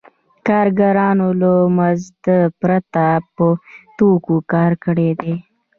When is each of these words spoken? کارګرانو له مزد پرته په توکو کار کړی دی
کارګرانو 0.47 1.27
له 1.41 1.51
مزد 1.77 2.23
پرته 2.61 3.05
په 3.35 3.47
توکو 3.97 4.35
کار 4.51 4.71
کړی 4.83 5.09
دی 5.21 5.33